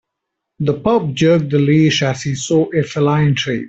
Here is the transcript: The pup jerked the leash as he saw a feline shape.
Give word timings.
The 0.57 0.73
pup 0.79 1.13
jerked 1.13 1.51
the 1.51 1.59
leash 1.59 2.01
as 2.01 2.23
he 2.23 2.33
saw 2.33 2.65
a 2.73 2.81
feline 2.81 3.35
shape. 3.35 3.59